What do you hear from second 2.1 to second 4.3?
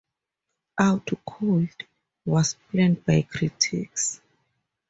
was panned by critics.